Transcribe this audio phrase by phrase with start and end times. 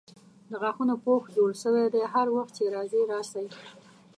[0.49, 3.45] د غاښونو پوښ جوړ سوی دی هر وخت چې راځئ راسئ.